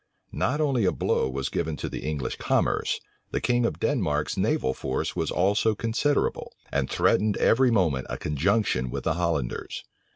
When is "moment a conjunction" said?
7.69-8.89